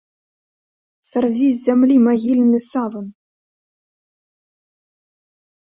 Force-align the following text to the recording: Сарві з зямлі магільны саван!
Сарві 1.09 1.47
з 1.57 1.61
зямлі 1.67 1.97
магільны 2.07 2.59
саван! 2.71 3.05